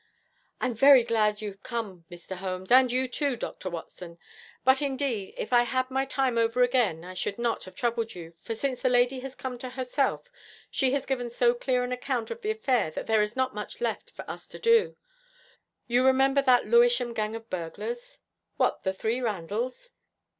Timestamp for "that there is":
12.89-13.35